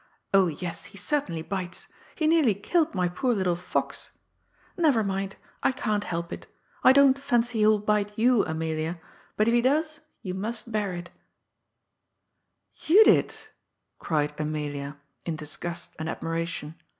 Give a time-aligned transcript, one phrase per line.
[0.33, 1.85] Oh yes; he certainly bites!—
[2.19, 4.09] ^he nearly killed my poor little "Pox*'—
[4.75, 6.47] never mind; I can't help it
[6.83, 8.99] I don't fancy he will bite you, Amelia,
[9.37, 11.11] but if he docs, you must bear it"
[12.73, 13.49] "Judith!"
[13.99, 16.73] cried Amelia, in disgust and admiration.